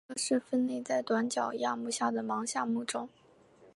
[0.07, 3.07] 鹬虻科是分类在短角亚目下的虻下目中。